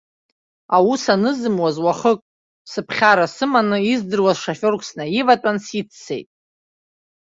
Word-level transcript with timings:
Аус 0.75 1.03
анызымуаз, 1.13 1.75
уахык, 1.85 2.19
сыԥхьара 2.71 3.27
сыманы, 3.35 3.77
издыруаз 3.91 4.37
шоферк 4.43 4.81
снаиватәан 4.89 5.57
сиццеит. 5.65 6.29